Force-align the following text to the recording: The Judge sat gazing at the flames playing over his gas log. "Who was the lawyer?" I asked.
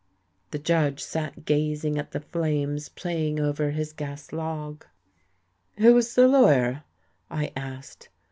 The 0.49 0.57
Judge 0.57 0.99
sat 1.03 1.45
gazing 1.45 1.99
at 1.99 2.09
the 2.11 2.21
flames 2.21 2.89
playing 2.89 3.39
over 3.39 3.69
his 3.69 3.93
gas 3.93 4.31
log. 4.33 4.83
"Who 5.77 5.93
was 5.93 6.15
the 6.15 6.27
lawyer?" 6.27 6.83
I 7.29 7.51
asked. 7.55 8.09